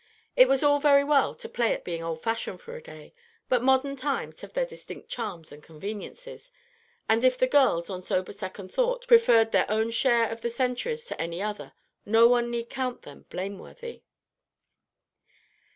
[0.35, 3.13] It was all very well to play at being old fashioned for a day;
[3.49, 6.51] but modern times have their distinct charms and conveniences,
[7.07, 11.05] and if the girls, on sober second thought, preferred their own share of the centuries
[11.05, 14.01] to any other, no one need count them blameworthy.